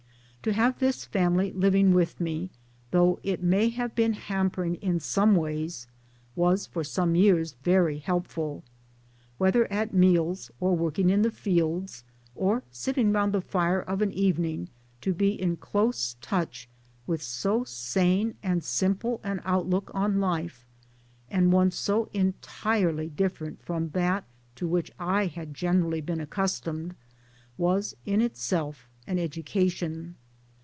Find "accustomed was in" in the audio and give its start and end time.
26.19-28.21